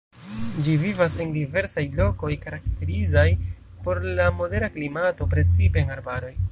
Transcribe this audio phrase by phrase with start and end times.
[0.67, 3.29] Ĝi vivas en diversaj lokoj karakterizaj
[3.85, 6.39] por la modera klimato, precipe en arbaroj.